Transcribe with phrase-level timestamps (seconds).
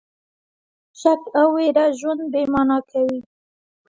[0.99, 3.19] شک او ویره ژوند بې مانا کوي.